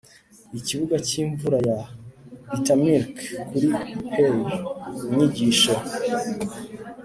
[0.59, 1.77] ikibuga cyimvura ya
[2.49, 3.17] buttermilk
[3.49, 3.67] kuri
[4.11, 4.37] pail!
[5.07, 5.73] inyigisho